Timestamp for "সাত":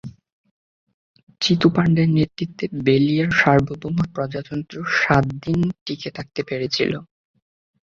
4.99-5.25